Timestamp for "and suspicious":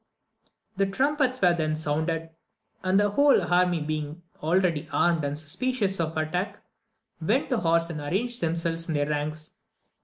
5.23-5.99